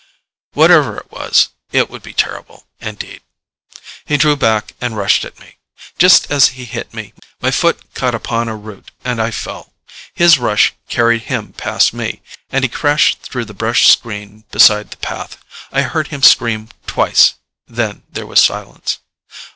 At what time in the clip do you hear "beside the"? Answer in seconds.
14.49-14.97